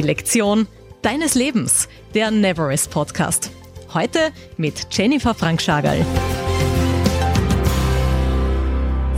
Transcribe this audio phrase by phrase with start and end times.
[0.00, 0.66] Die Lektion
[1.02, 3.50] deines Lebens, der Neverest Podcast.
[3.92, 6.06] Heute mit Jennifer Frank-Schagerl.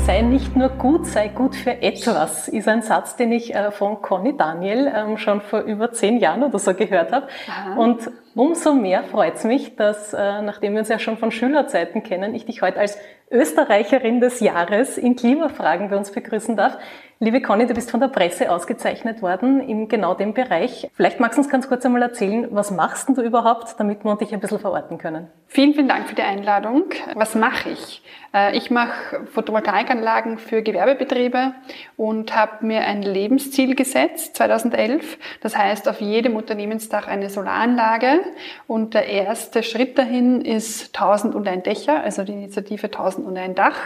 [0.04, 4.03] Sei nicht nur gut, sei gut für etwas, ist ein Satz, den ich äh, von
[4.03, 7.28] Conny Daniel ähm, schon vor über zehn Jahren oder so gehört habe.
[7.76, 12.03] Und umso mehr freut es mich, dass, äh, nachdem wir uns ja schon von Schülerzeiten
[12.03, 12.99] kennen, ich dich heute als
[13.33, 16.77] Österreicherin des Jahres in Klimafragen bei uns begrüßen darf.
[17.24, 20.91] Liebe Conny, du bist von der Presse ausgezeichnet worden in genau dem Bereich.
[20.95, 24.34] Vielleicht magst du uns ganz kurz einmal erzählen, was machst du überhaupt, damit wir dich
[24.34, 25.28] ein bisschen verorten können?
[25.46, 26.86] Vielen, vielen Dank für die Einladung.
[27.14, 28.02] Was mache ich?
[28.34, 31.52] Äh, ich mache Photovoltaikanlagen für Gewerbebetriebe
[31.96, 35.19] und habe mir ein Lebensziel gesetzt, 2011.
[35.42, 38.20] Das heißt, auf jedem Unternehmensdach eine Solaranlage.
[38.66, 43.36] Und der erste Schritt dahin ist 1000 und ein Dächer, also die Initiative 1000 und
[43.36, 43.78] ein Dach.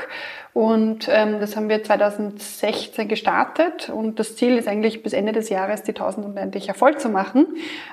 [0.54, 5.50] Und ähm, das haben wir 2016 gestartet und das Ziel ist eigentlich bis Ende des
[5.50, 7.46] Jahres die 1000 und ein Dächer voll zu machen.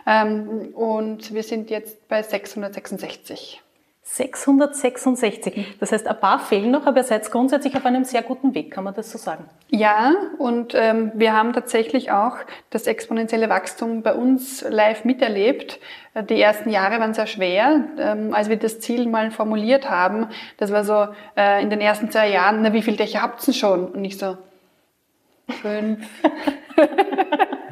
[0.08, 3.62] Ähm, und wir sind jetzt bei 666.
[4.06, 5.78] 666.
[5.80, 8.72] Das heißt, ein paar fehlen noch, aber ihr seid grundsätzlich auf einem sehr guten Weg,
[8.72, 9.46] kann man das so sagen?
[9.70, 12.38] Ja, und ähm, wir haben tatsächlich auch
[12.70, 15.80] das exponentielle Wachstum bei uns live miterlebt.
[16.30, 20.28] Die ersten Jahre waren sehr schwer, ähm, als wir das Ziel mal formuliert haben.
[20.58, 23.54] Das war so äh, in den ersten zwei Jahren, na, wie viele Dächer habt ihr
[23.54, 23.88] schon?
[23.88, 24.38] Und ich so,
[25.62, 26.06] fünf.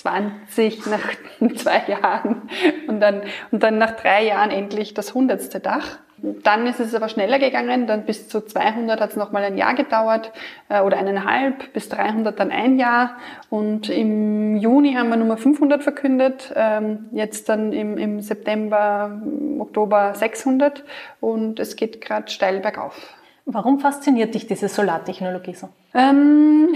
[0.00, 1.12] 20 nach
[1.56, 2.48] zwei Jahren
[2.88, 5.98] und dann, und dann nach drei Jahren endlich das hundertste Dach.
[6.22, 9.74] Dann ist es aber schneller gegangen, dann bis zu 200 hat es nochmal ein Jahr
[9.74, 10.32] gedauert
[10.68, 13.16] äh, oder eineinhalb, bis 300 dann ein Jahr
[13.48, 19.18] und im Juni haben wir Nummer 500 verkündet, ähm, jetzt dann im, im September,
[19.58, 20.84] Oktober 600
[21.20, 23.14] und es geht gerade steil bergauf.
[23.46, 25.68] Warum fasziniert dich diese Solartechnologie so?
[25.94, 26.68] Ähm,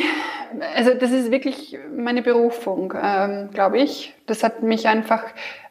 [0.74, 4.14] also das ist wirklich meine Berufung, ähm, glaube ich.
[4.26, 5.22] Das hat mich einfach,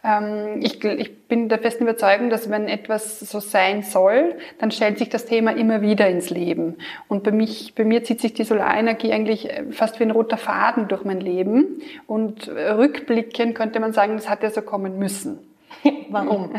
[0.03, 4.97] ähm, ich, ich bin der festen Überzeugung, dass wenn etwas so sein soll, dann stellt
[4.99, 6.77] sich das Thema immer wieder ins Leben.
[7.07, 10.87] Und bei, mich, bei mir zieht sich die Solarenergie eigentlich fast wie ein roter Faden
[10.87, 11.81] durch mein Leben.
[12.07, 15.39] Und rückblickend könnte man sagen, das hat ja so kommen müssen.
[16.09, 16.49] Warum?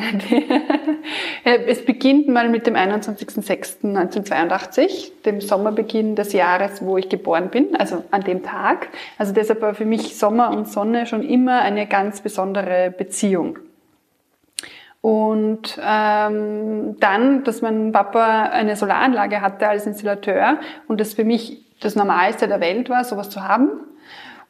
[1.44, 8.04] es beginnt mal mit dem 21.06.1982, dem Sommerbeginn des Jahres, wo ich geboren bin, also
[8.10, 8.88] an dem Tag.
[9.18, 13.58] Also deshalb war für mich Sommer und Sonne schon immer eine ganz besondere Beziehung.
[15.00, 20.58] Und ähm, dann, dass mein Papa eine Solaranlage hatte als Installateur
[20.88, 23.68] und das für mich das Normalste der Welt war, sowas zu haben.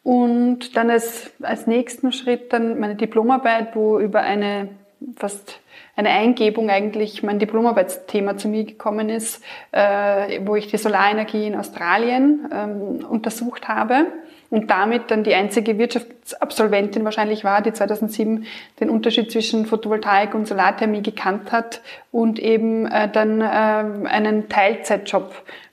[0.05, 4.69] Und dann als, als nächsten Schritt dann meine Diplomarbeit, wo über eine
[5.17, 5.61] fast
[5.97, 11.57] eine Eingebung eigentlich mein Diplomarbeitsthema zu mir gekommen ist, äh, wo ich die Solarenergie in
[11.57, 14.07] Australien ähm, untersucht habe
[14.51, 18.47] und damit dann die einzige Wirtschaftsabsolventin wahrscheinlich war, die 2007
[18.81, 21.81] den Unterschied zwischen Photovoltaik und Solarthermie gekannt hat
[22.13, 25.33] und eben äh, dann äh, einen Teilzeitjob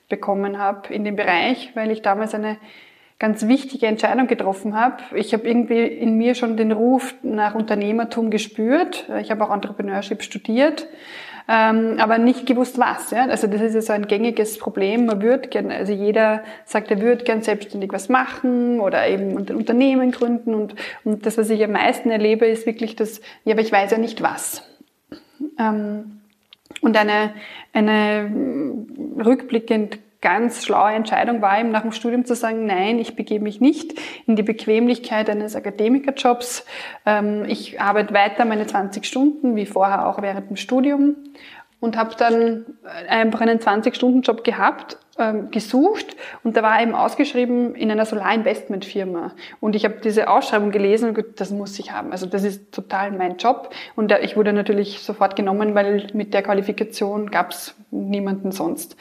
[0.09, 2.57] bekommen habe in dem Bereich, weil ich damals eine
[3.21, 4.95] ganz wichtige Entscheidung getroffen habe.
[5.13, 9.07] Ich habe irgendwie in mir schon den Ruf nach Unternehmertum gespürt.
[9.21, 10.87] Ich habe auch Entrepreneurship studiert,
[11.47, 13.11] ähm, aber nicht gewusst was.
[13.11, 13.27] Ja?
[13.27, 15.05] Also das ist ja so ein gängiges Problem.
[15.05, 19.55] Man würde gern, also jeder sagt, er würde gern selbstständig was machen oder eben ein
[19.55, 20.55] Unternehmen gründen.
[20.55, 23.91] Und, und das, was ich am meisten erlebe, ist wirklich das, ja, aber ich weiß
[23.91, 24.63] ja nicht was.
[25.59, 26.21] Ähm,
[26.81, 27.33] und eine,
[27.71, 28.31] eine
[29.23, 33.59] rückblickend ganz schlaue Entscheidung war ihm nach dem Studium zu sagen, nein, ich begebe mich
[33.59, 36.65] nicht in die Bequemlichkeit eines Akademikerjobs.
[37.05, 41.15] Ähm, ich arbeite weiter meine 20 Stunden, wie vorher auch während dem Studium
[41.79, 42.65] und habe dann
[43.09, 49.33] einfach einen 20-Stunden-Job gehabt ähm, gesucht und da war eben ausgeschrieben in einer Solarinvestmentfirma.
[49.59, 52.11] Und ich habe diese Ausschreibung gelesen und gesagt, das muss ich haben.
[52.11, 53.71] Also das ist total mein Job.
[53.95, 58.95] Und ich wurde natürlich sofort genommen, weil mit der Qualifikation gab es niemanden sonst.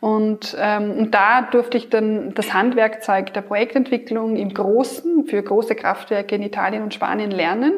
[0.00, 5.74] Und, ähm, und da durfte ich dann das Handwerkzeug der Projektentwicklung im Großen für große
[5.74, 7.72] Kraftwerke in Italien und Spanien lernen,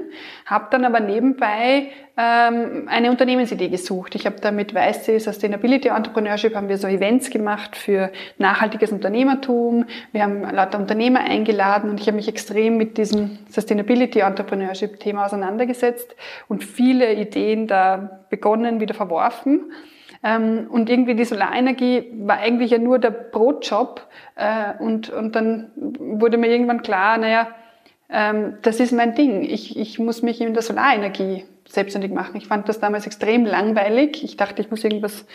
[0.45, 4.15] habe dann aber nebenbei ähm, eine Unternehmensidee gesucht.
[4.15, 9.87] Ich habe da mit Weißsee Sustainability Entrepreneurship haben wir so Events gemacht für nachhaltiges Unternehmertum.
[10.13, 15.27] Wir haben lauter Unternehmer eingeladen und ich habe mich extrem mit diesem Sustainability Entrepreneurship Thema
[15.27, 16.15] auseinandergesetzt
[16.49, 19.73] und viele Ideen da begonnen, wieder verworfen.
[20.23, 24.07] Ähm, und irgendwie die Solarenergie war eigentlich ja nur der Brotjob.
[24.35, 27.49] Äh, und, und dann wurde mir irgendwann klar, naja,
[28.11, 29.43] ähm, das ist mein Ding.
[29.43, 32.37] Ich, ich muss mich in der Solarenergie selbstständig machen.
[32.37, 34.25] Ich fand das damals extrem langweilig.
[34.25, 35.27] Ich dachte, ich muss irgendwas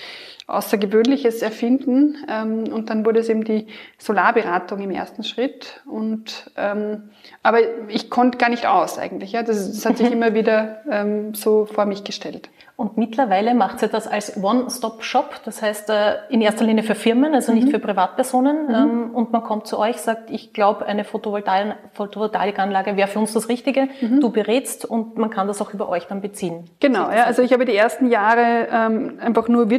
[0.48, 2.18] Außergewöhnliches erfinden.
[2.30, 3.68] Ähm, und dann wurde es eben die
[3.98, 5.82] Solarberatung im ersten Schritt.
[5.86, 7.10] Und ähm,
[7.42, 9.32] aber ich konnte gar nicht aus eigentlich.
[9.32, 12.50] Ja, das, das hat sich immer wieder ähm, so vor mich gestellt.
[12.76, 17.36] Und mittlerweile macht sie das als One-Stop-Shop, das heißt äh, in erster Linie für Firmen,
[17.36, 17.72] also nicht mhm.
[17.72, 18.68] für Privatpersonen.
[18.68, 18.74] Mhm.
[18.74, 23.48] Ähm, und man kommt zu euch, sagt, ich glaube, eine Photovoltaikanlage wäre für uns das
[23.48, 23.90] Richtige.
[24.02, 24.22] Mhm.
[24.22, 26.66] Du berätst und man kann das auch über euch dann beziehen.
[26.80, 29.70] Genau, ja, also ich habe die ersten Jahre ähm, einfach nur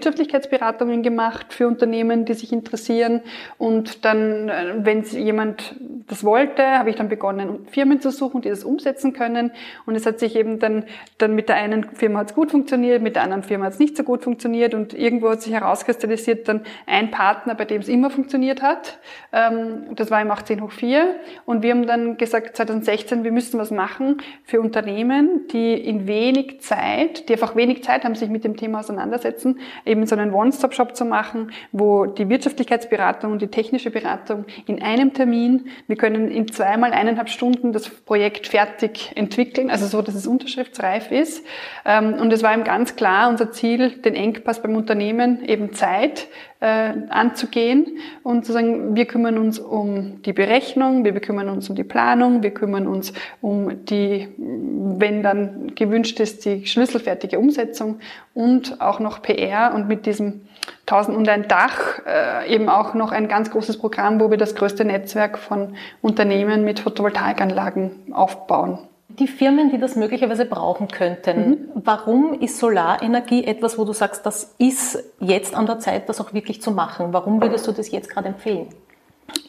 [0.55, 3.21] Wirtschaftlichkeitsberatungen gemacht für Unternehmen, die sich interessieren.
[3.59, 5.75] Und dann, äh, wenn jemand
[6.07, 9.53] das wollte, habe ich dann begonnen, Firmen zu suchen, die das umsetzen können.
[9.87, 10.85] Und es hat sich eben dann,
[11.19, 13.79] dann mit der einen Firma hat es gut funktioniert, mit der anderen Firma hat es
[13.79, 17.89] nicht so gut funktioniert und irgendwo hat sich herauskristallisiert dann ein Partner, bei dem es
[17.89, 18.99] immer funktioniert hat.
[19.33, 21.15] Ähm, das war im 18 hoch 4
[21.47, 26.61] und wir haben dann gesagt 2016, wir müssen was machen für Unternehmen, die in wenig
[26.61, 30.95] Zeit, die einfach wenig Zeit haben, sich mit dem Thema auseinandersetzen, eben so einen One-Stop-Shop
[30.95, 36.49] zu machen, wo die Wirtschaftlichkeitsberatung und die technische Beratung in einem Termin, wir können in
[36.49, 41.45] zweimal eineinhalb Stunden das Projekt fertig entwickeln, also so, dass es unterschriftsreif ist.
[41.85, 46.29] Ähm, und es war im ganz klar unser Ziel, den Engpass beim Unternehmen, eben Zeit,
[46.65, 51.77] äh, anzugehen und zu sagen, wir kümmern uns um die Berechnung, wir kümmern uns um
[51.77, 53.13] die Planung, wir kümmern uns
[53.43, 57.99] um die, wenn dann gewünscht ist, die schlüsselfertige Umsetzung
[58.33, 60.47] und auch noch PR und mit diesem
[60.87, 64.55] 1000 und ein Dach äh, eben auch noch ein ganz großes Programm, wo wir das
[64.55, 68.79] größte Netzwerk von Unternehmen mit Photovoltaikanlagen aufbauen
[69.19, 71.59] die Firmen, die das möglicherweise brauchen könnten, mhm.
[71.75, 76.33] warum ist Solarenergie etwas, wo du sagst, das ist jetzt an der Zeit, das auch
[76.33, 77.13] wirklich zu machen?
[77.13, 78.69] Warum würdest du das jetzt gerade empfehlen?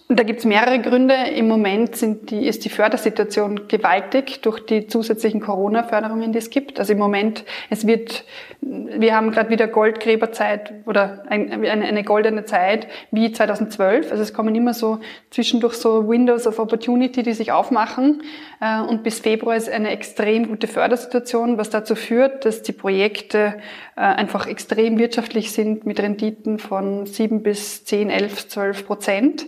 [0.08, 1.16] Da gibt es mehrere Gründe.
[1.16, 6.80] Im Moment die, ist die Fördersituation gewaltig durch die zusätzlichen Corona-Förderungen, die es gibt.
[6.80, 8.24] Also im Moment, es wird,
[8.68, 14.10] wir haben gerade wieder Goldgräberzeit oder ein, eine, eine, goldene Zeit wie 2012.
[14.10, 18.24] Also es kommen immer so zwischendurch so Windows of Opportunity, die sich aufmachen.
[18.60, 23.60] Äh, und bis Februar ist eine extrem gute Fördersituation, was dazu führt, dass die Projekte
[23.96, 29.46] äh, einfach extrem wirtschaftlich sind mit Renditen von sieben bis zehn, elf, zwölf Prozent.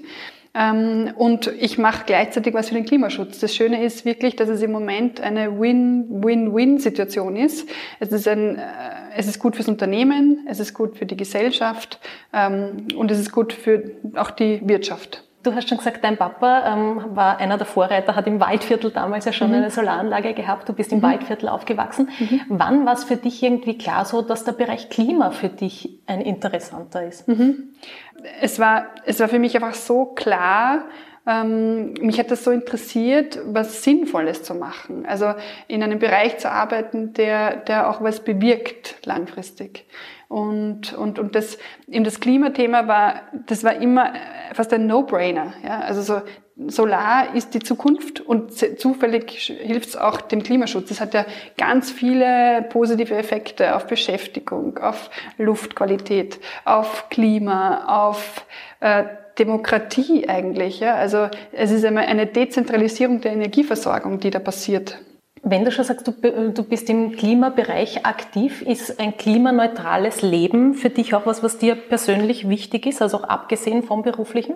[0.58, 3.40] Ähm, und ich mache gleichzeitig was für den Klimaschutz.
[3.40, 7.70] Das Schöne ist wirklich, dass es im Moment eine Win-Win-Win-Situation ist.
[8.00, 8.62] Es ist, ein, äh,
[9.16, 12.00] es ist gut fürs Unternehmen, es ist gut für die Gesellschaft
[12.34, 15.27] ähm, und es ist gut für auch die Wirtschaft.
[15.48, 19.24] Du hast schon gesagt, dein Papa ähm, war einer der Vorreiter, hat im Waldviertel damals
[19.24, 19.56] ja schon mhm.
[19.56, 20.68] eine Solaranlage gehabt.
[20.68, 21.04] Du bist im mhm.
[21.04, 22.10] Waldviertel aufgewachsen.
[22.20, 22.42] Mhm.
[22.50, 26.20] Wann war es für dich irgendwie klar so, dass der Bereich Klima für dich ein
[26.20, 27.30] interessanter ist?
[27.30, 27.70] Mhm.
[28.42, 30.84] Es, war, es war für mich einfach so klar,
[31.28, 35.06] ähm, mich hat das so interessiert, was Sinnvolles zu machen.
[35.06, 35.34] Also
[35.68, 39.86] in einem Bereich zu arbeiten, der, der auch was bewirkt langfristig.
[40.30, 41.58] Und, und, und das,
[41.88, 44.14] eben das Klimathema war, das war immer
[44.54, 45.54] fast ein No-Brainer.
[45.64, 45.82] Ja?
[45.82, 46.22] Also so,
[46.66, 49.30] Solar ist die Zukunft und zufällig
[49.62, 50.90] hilft es auch dem Klimaschutz.
[50.90, 51.24] Es hat ja
[51.56, 58.44] ganz viele positive Effekte auf Beschäftigung, auf Luftqualität, auf Klima, auf
[58.80, 59.04] äh,
[59.40, 60.80] Demokratie eigentlich.
[60.80, 60.96] Ja?
[60.96, 64.98] Also es ist einmal eine Dezentralisierung der Energieversorgung, die da passiert.
[65.44, 70.90] Wenn du schon sagst, du, du bist im Klimabereich aktiv, ist ein klimaneutrales Leben für
[70.90, 74.56] dich auch was, was dir persönlich wichtig ist, also auch abgesehen vom beruflichen?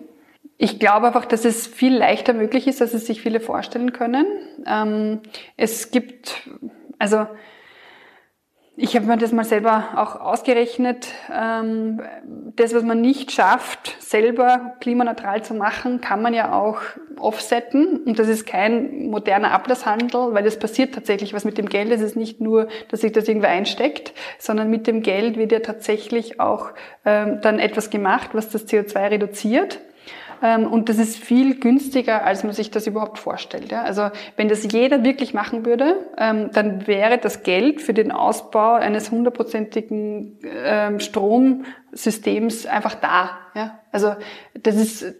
[0.58, 4.26] Ich glaube einfach, dass es viel leichter möglich ist, als es sich viele vorstellen können.
[4.66, 5.22] Ähm,
[5.56, 6.50] es gibt,
[7.00, 7.28] also
[8.82, 11.08] ich habe mir das mal selber auch ausgerechnet.
[11.32, 12.02] Ähm,
[12.56, 16.82] das, was man nicht schafft, selber klimaneutral zu machen, kann man ja auch
[17.20, 17.98] offsetten.
[17.98, 21.92] Und das ist kein moderner Ablasshandel, weil es passiert tatsächlich was mit dem Geld.
[21.92, 25.60] Es ist nicht nur, dass sich das irgendwo einsteckt, sondern mit dem Geld wird ja
[25.60, 26.72] tatsächlich auch
[27.06, 29.80] ähm, dann etwas gemacht, was das CO2 reduziert.
[30.42, 33.74] Ähm, und das ist viel günstiger, als man sich das überhaupt vorstellt.
[33.74, 38.74] Also wenn das jeder wirklich machen würde, ähm, dann wäre das Geld für den Ausbau
[38.74, 43.38] eines hundertprozentigen ähm, Stromsystems einfach da.
[43.92, 44.16] Also
[44.54, 45.14] das ist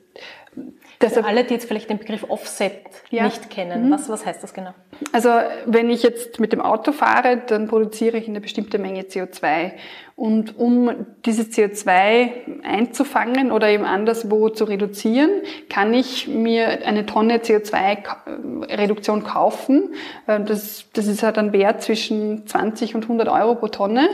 [1.02, 2.74] Deshalb, alle, die jetzt vielleicht den Begriff Offset
[3.10, 3.24] ja.
[3.24, 3.92] nicht kennen, mhm.
[3.92, 4.74] was, was heißt das genau?
[5.12, 5.30] Also
[5.66, 9.72] wenn ich jetzt mit dem Auto fahre, dann produziere ich eine bestimmte Menge CO2.
[10.16, 15.30] Und um dieses CO2 einzufangen oder eben anderswo zu reduzieren,
[15.68, 19.96] kann ich mir eine Tonne CO2-Reduktion kaufen.
[20.28, 24.10] Äh, das, das ist halt ein Wert zwischen 20 und 100 Euro pro Tonne.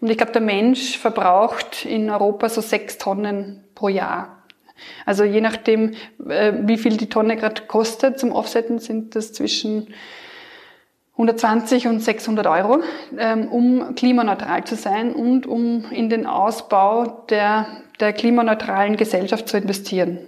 [0.00, 4.41] Und ich glaube, der Mensch verbraucht in Europa so sechs Tonnen pro Jahr.
[5.06, 5.92] Also je nachdem,
[6.28, 9.88] äh, wie viel die Tonne gerade kostet zum Offsetten, sind das zwischen
[11.12, 12.80] 120 und 600 Euro,
[13.18, 17.66] ähm, um klimaneutral zu sein und um in den Ausbau der,
[18.00, 20.18] der klimaneutralen Gesellschaft zu investieren.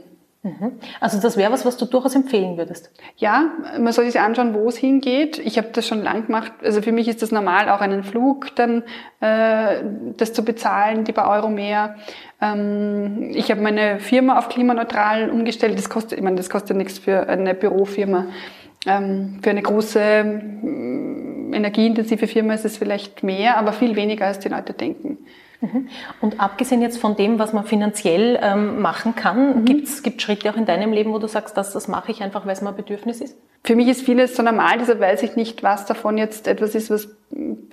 [0.45, 0.73] Mhm.
[1.01, 2.91] Also das wäre was, was du durchaus empfehlen würdest.
[3.17, 5.39] Ja, man soll sich anschauen, wo es hingeht.
[5.39, 6.53] Ich habe das schon lang gemacht.
[6.63, 8.83] Also für mich ist das normal, auch einen Flug dann
[9.21, 9.83] äh,
[10.19, 11.97] das zu bezahlen, die paar Euro mehr.
[12.43, 15.79] Ähm, ich habe meine Firma auf klimaneutral umgestellt.
[15.79, 18.27] Das kostet, ich meine, das kostet nichts für eine Bürofirma.
[18.87, 19.99] Ähm, für eine große
[21.55, 25.19] energieintensive Firma ist es vielleicht mehr, aber viel weniger, als die Leute denken.
[25.64, 25.88] Mhm.
[26.21, 29.64] Und abgesehen jetzt von dem, was man finanziell ähm, machen kann, mhm.
[29.64, 32.44] gibt es Schritte auch in deinem Leben, wo du sagst, das, das mache ich einfach,
[32.44, 33.37] weil es mein Bedürfnis ist?
[33.64, 36.90] Für mich ist vieles so normal, deshalb weiß ich nicht, was davon jetzt etwas ist,
[36.90, 37.09] was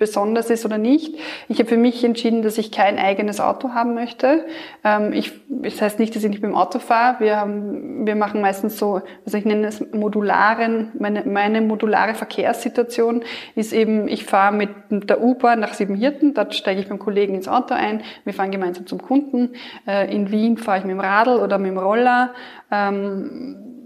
[0.02, 1.14] besonders ist oder nicht.
[1.46, 4.44] Ich habe für mich entschieden, dass ich kein eigenes Auto haben möchte.
[4.82, 7.20] Ähm, ich, das heißt nicht, dass ich nicht mit dem Auto fahre.
[7.20, 13.22] Wir, haben, wir machen meistens so, was ich nenne es modularen, meine, meine modulare Verkehrssituation
[13.54, 17.46] ist eben, ich fahre mit der U-Bahn nach Siebenhirten, dort steige ich beim Kollegen ins
[17.46, 19.50] Auto ein, wir fahren gemeinsam zum Kunden.
[19.86, 22.34] Äh, in Wien fahre ich mit dem Radl oder mit dem Roller.
[22.72, 23.81] Ähm,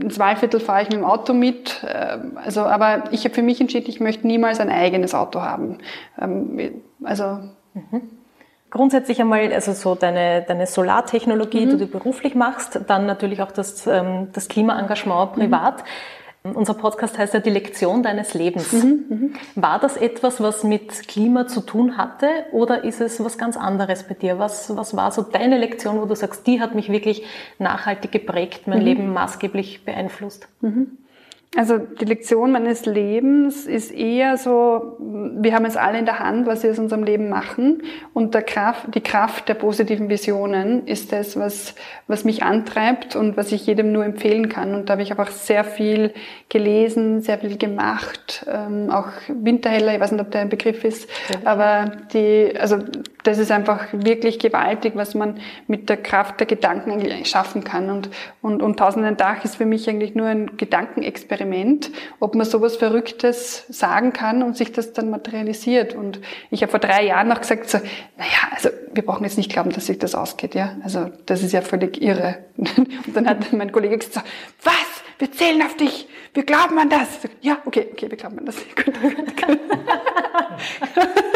[0.00, 1.84] ins Wahlviertel fahre ich mit dem Auto mit.
[1.86, 5.78] Ähm, also, aber ich habe für mich entschieden, ich möchte niemals ein eigenes Auto haben.
[6.20, 7.38] Ähm, also
[7.74, 8.02] mhm.
[8.70, 11.70] Grundsätzlich einmal, also so deine, deine Solartechnologie, mhm.
[11.70, 15.78] die du beruflich machst, dann natürlich auch das, ähm, das Klimaengagement privat.
[15.78, 15.84] Mhm.
[16.52, 18.70] Unser Podcast heißt ja die Lektion deines Lebens.
[18.70, 23.38] Mhm, mhm, War das etwas, was mit Klima zu tun hatte oder ist es was
[23.38, 24.38] ganz anderes bei dir?
[24.38, 27.24] Was, was war so deine Lektion, wo du sagst, die hat mich wirklich
[27.58, 28.84] nachhaltig geprägt, mein mhm.
[28.84, 30.46] Leben maßgeblich beeinflusst?
[30.60, 30.98] Mhm.
[31.56, 36.46] Also die Lektion meines Lebens ist eher so, wir haben es alle in der Hand,
[36.46, 37.82] was wir aus unserem Leben machen.
[38.12, 41.74] Und Kraft, die Kraft der positiven Visionen ist das, was,
[42.08, 44.74] was mich antreibt und was ich jedem nur empfehlen kann.
[44.74, 46.12] Und da habe ich einfach sehr viel
[46.48, 48.44] gelesen, sehr viel gemacht.
[48.50, 51.08] Ähm, auch Winterheller, ich weiß nicht, ob der ein Begriff ist,
[51.44, 52.78] aber die, also
[53.24, 57.90] das ist einfach wirklich gewaltig, was man mit der Kraft der Gedanken eigentlich schaffen kann.
[57.90, 58.10] Und,
[58.42, 61.43] und, und Tausenden Dach ist für mich eigentlich nur ein Gedankenexperiment,
[62.20, 65.94] ob man sowas Verrücktes sagen kann und sich das dann materialisiert.
[65.94, 66.20] Und
[66.50, 69.70] ich habe vor drei Jahren noch gesagt, so, naja, also wir brauchen jetzt nicht glauben,
[69.70, 70.54] dass sich das ausgeht.
[70.54, 70.76] ja.
[70.82, 72.38] Also das ist ja völlig irre.
[72.56, 74.26] Und dann hat mein Kollege gesagt,
[74.62, 74.74] was?
[75.18, 76.08] Wir zählen auf dich.
[76.32, 77.08] Wir glauben an das.
[77.40, 78.56] Ja, okay, okay, wir glauben an das.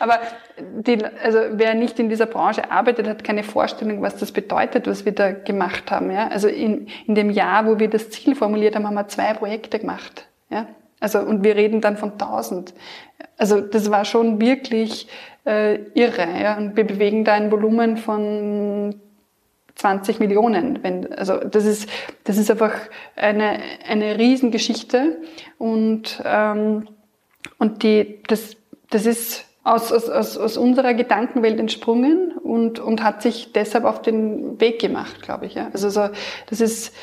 [0.00, 0.18] Aber
[0.58, 5.04] die, also wer nicht in dieser Branche arbeitet, hat keine Vorstellung, was das bedeutet, was
[5.04, 6.10] wir da gemacht haben.
[6.10, 6.28] Ja?
[6.28, 9.78] Also in, in dem Jahr, wo wir das Ziel formuliert haben, haben wir zwei Projekte
[9.78, 10.26] gemacht.
[10.48, 10.66] Ja?
[11.00, 12.72] Also und wir reden dann von tausend.
[13.36, 15.06] Also das war schon wirklich
[15.44, 16.26] äh, irre.
[16.42, 16.56] Ja?
[16.56, 18.98] Und wir bewegen da ein Volumen von
[19.74, 20.82] 20 Millionen.
[20.82, 21.90] Wenn, also das ist,
[22.24, 22.72] das ist einfach
[23.16, 25.18] eine, eine Riesengeschichte
[25.58, 26.88] und, ähm,
[27.58, 28.56] und die, das,
[28.88, 34.00] das ist aus, aus, aus, aus unserer Gedankenwelt entsprungen und, und hat sich deshalb auf
[34.00, 35.54] den Weg gemacht, glaube ich.
[35.54, 35.68] Ja.
[35.72, 36.08] Also so,
[36.48, 36.94] das ist,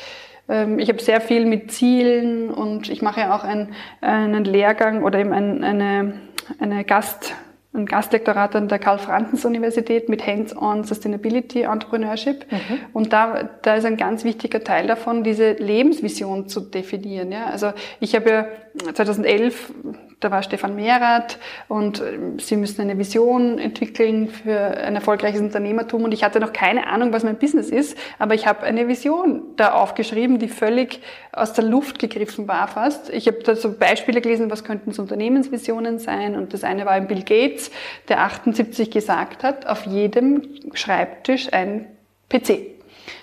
[0.48, 5.04] ähm, ich habe sehr viel mit Zielen und ich mache ja auch ein, einen Lehrgang
[5.04, 6.14] oder eben ein, eine,
[6.58, 7.34] eine Gast,
[7.72, 12.44] ein Gastlektorat an der Karl-Franzens-Universität mit Hands-on Sustainability Entrepreneurship.
[12.50, 12.78] Mhm.
[12.92, 17.30] Und da, da ist ein ganz wichtiger Teil davon, diese Lebensvision zu definieren.
[17.30, 17.46] Ja?
[17.46, 18.46] Also ich habe ja
[18.94, 19.72] 2011
[20.20, 26.04] da war Stefan Mehrath und ähm, sie müssen eine Vision entwickeln für ein erfolgreiches Unternehmertum
[26.04, 29.42] und ich hatte noch keine Ahnung, was mein Business ist, aber ich habe eine Vision
[29.56, 31.00] da aufgeschrieben, die völlig
[31.32, 33.10] aus der Luft gegriffen war fast.
[33.10, 37.00] Ich habe da so Beispiele gelesen, was könnten so Unternehmensvisionen sein und das eine war
[37.00, 37.70] Bill Gates,
[38.08, 40.42] der 78 gesagt hat, auf jedem
[40.74, 41.86] Schreibtisch ein
[42.28, 42.77] PC.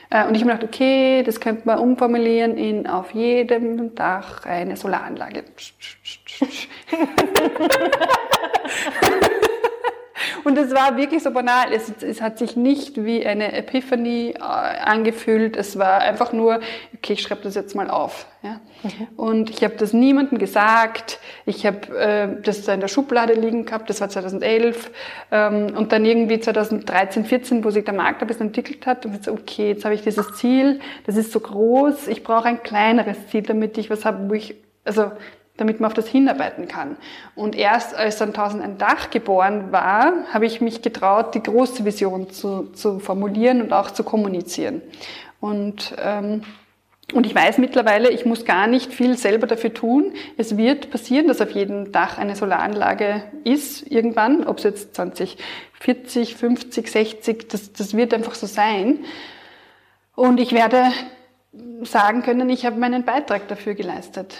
[0.09, 4.75] Äh, und ich habe gedacht, okay, das könnte man umformulieren in auf jedem Dach eine
[4.77, 5.43] Solaranlage.
[10.45, 11.73] Und es war wirklich so banal.
[11.73, 15.57] Es, es, hat sich nicht wie eine Epiphany äh, angefühlt.
[15.57, 16.59] Es war einfach nur,
[16.95, 18.27] okay, ich schreibe das jetzt mal auf.
[18.43, 18.61] Ja?
[18.83, 19.07] Mhm.
[19.17, 21.19] Und ich habe das niemandem gesagt.
[21.47, 23.89] Ich habe äh, das da in der Schublade liegen gehabt.
[23.89, 24.91] Das war 2011.
[25.31, 29.03] Ähm, und dann irgendwie 2013, 14, wo sich der Markt ein bisschen entwickelt hat.
[29.07, 30.79] Und jetzt, okay, jetzt habe ich dieses Ziel.
[31.07, 32.07] Das ist so groß.
[32.07, 35.11] Ich brauche ein kleineres Ziel, damit ich was habe, wo ich, also
[35.57, 36.97] damit man auf das hinarbeiten kann.
[37.35, 42.29] Und erst als dann 1001 Dach geboren war, habe ich mich getraut, die große Vision
[42.29, 44.81] zu, zu formulieren und auch zu kommunizieren.
[45.39, 46.41] Und, ähm,
[47.13, 50.13] und ich weiß mittlerweile, ich muss gar nicht viel selber dafür tun.
[50.37, 56.35] Es wird passieren, dass auf jedem Dach eine Solaranlage ist, irgendwann, ob es jetzt 2040,
[56.35, 59.05] 50, 60, das, das wird einfach so sein.
[60.15, 60.91] Und ich werde
[61.83, 64.35] sagen können, ich habe meinen Beitrag dafür geleistet.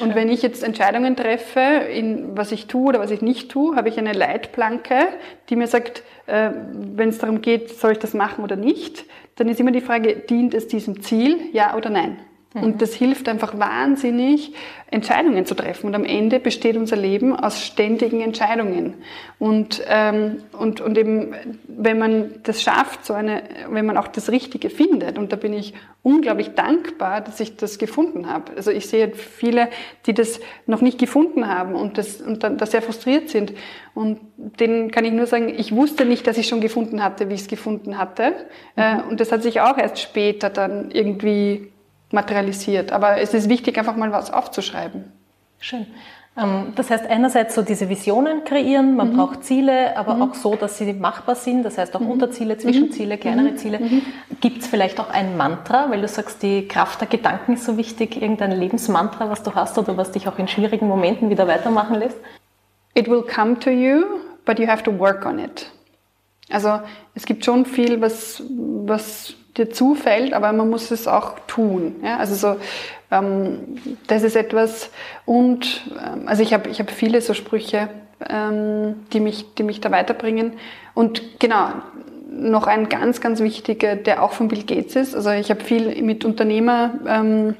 [0.00, 3.76] Und wenn ich jetzt Entscheidungen treffe, in was ich tue oder was ich nicht tue,
[3.76, 5.08] habe ich eine Leitplanke,
[5.50, 9.04] die mir sagt, äh, wenn es darum geht, soll ich das machen oder nicht,
[9.36, 12.18] dann ist immer die Frage, dient es diesem Ziel, ja oder nein?
[12.54, 12.62] Mhm.
[12.62, 14.52] Und das hilft einfach wahnsinnig,
[14.90, 15.86] Entscheidungen zu treffen.
[15.86, 18.94] Und am Ende besteht unser Leben aus ständigen Entscheidungen.
[19.38, 21.34] Und, ähm, und, und eben,
[21.66, 25.54] wenn man das schafft, so eine, wenn man auch das Richtige findet, und da bin
[25.54, 28.52] ich unglaublich dankbar, dass ich das gefunden habe.
[28.56, 29.68] Also ich sehe viele,
[30.06, 33.54] die das noch nicht gefunden haben und, das, und dann da sehr frustriert sind.
[33.94, 37.34] Und denen kann ich nur sagen, ich wusste nicht, dass ich schon gefunden hatte, wie
[37.34, 38.34] ich es gefunden hatte.
[38.76, 39.10] Mhm.
[39.10, 41.71] und das hat sich auch erst später dann irgendwie
[42.12, 42.92] materialisiert.
[42.92, 45.04] Aber es ist wichtig, einfach mal was aufzuschreiben.
[45.58, 45.86] Schön.
[46.36, 49.16] Ähm, das heißt, einerseits so diese Visionen kreieren, man mhm.
[49.16, 50.22] braucht Ziele, aber mhm.
[50.22, 52.12] auch so, dass sie machbar sind, das heißt auch mhm.
[52.12, 53.20] Unterziele, Zwischenziele, mhm.
[53.20, 53.56] kleinere mhm.
[53.58, 53.78] Ziele.
[53.80, 54.02] Mhm.
[54.40, 57.76] Gibt es vielleicht auch ein Mantra, weil du sagst, die Kraft der Gedanken ist so
[57.76, 61.98] wichtig, irgendein Lebensmantra, was du hast oder was dich auch in schwierigen Momenten wieder weitermachen
[61.98, 62.18] lässt?
[62.94, 64.04] It will come to you,
[64.44, 65.70] but you have to work on it.
[66.50, 66.80] Also
[67.14, 71.96] es gibt schon viel, was, was dir zufällt, aber man muss es auch tun.
[72.02, 72.18] Ja?
[72.18, 72.56] Also so,
[73.10, 73.58] ähm,
[74.06, 74.90] das ist etwas
[75.26, 77.88] und ähm, also ich habe ich hab viele so Sprüche,
[78.28, 80.54] ähm, die mich die mich da weiterbringen
[80.94, 81.70] und genau
[82.30, 85.14] noch ein ganz ganz wichtiger, der auch von Bill Gates ist.
[85.14, 87.54] Also ich habe viel mit Unternehmer ähm,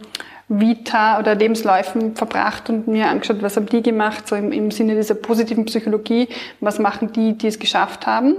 [0.61, 4.95] Vita oder Lebensläufen verbracht und mir angeschaut, was haben die gemacht, so im, im Sinne
[4.95, 6.29] dieser positiven Psychologie,
[6.61, 8.35] was machen die, die es geschafft haben.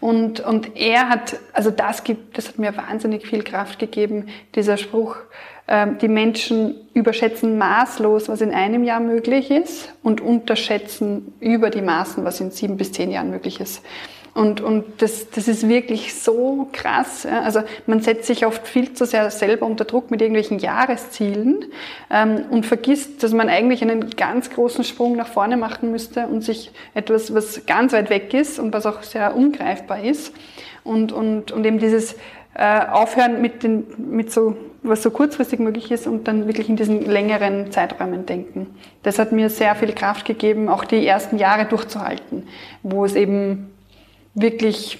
[0.00, 4.76] Und, und er hat, also das gibt, das hat mir wahnsinnig viel Kraft gegeben, dieser
[4.76, 5.16] Spruch,
[5.66, 11.82] äh, die Menschen überschätzen maßlos, was in einem Jahr möglich ist und unterschätzen über die
[11.82, 13.82] Maßen, was in sieben bis zehn Jahren möglich ist.
[14.36, 17.22] Und, und das, das ist wirklich so krass.
[17.22, 17.40] Ja.
[17.40, 21.64] Also man setzt sich oft viel zu sehr selber unter Druck mit irgendwelchen Jahreszielen
[22.10, 26.42] ähm, und vergisst, dass man eigentlich einen ganz großen Sprung nach vorne machen müsste und
[26.42, 30.34] sich etwas, was ganz weit weg ist und was auch sehr ungreifbar ist.
[30.84, 32.14] Und, und, und eben dieses
[32.52, 36.76] äh, Aufhören mit, den, mit so, was so kurzfristig möglich ist und dann wirklich in
[36.76, 38.66] diesen längeren Zeiträumen denken.
[39.02, 42.46] Das hat mir sehr viel Kraft gegeben, auch die ersten Jahre durchzuhalten,
[42.82, 43.72] wo es eben
[44.36, 44.98] wirklich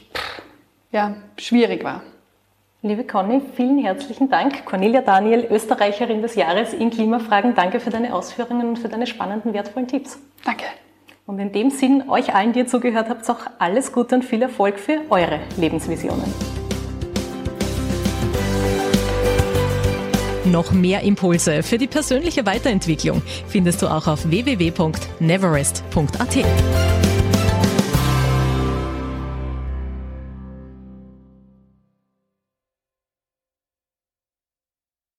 [0.91, 2.03] ja, schwierig war.
[2.83, 4.65] Liebe Conny, vielen herzlichen Dank.
[4.65, 7.55] Cornelia Daniel, Österreicherin des Jahres in Klimafragen.
[7.55, 10.19] Danke für deine Ausführungen und für deine spannenden, wertvollen Tipps.
[10.45, 10.65] Danke.
[11.27, 14.43] Und in dem Sinn, euch allen, die ihr zugehört habt, auch alles Gute und viel
[14.43, 16.33] Erfolg für eure Lebensvisionen.
[20.45, 26.96] Noch mehr Impulse für die persönliche Weiterentwicklung findest du auch auf www.neverest.at.